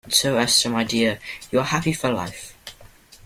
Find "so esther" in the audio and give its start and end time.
0.11-0.67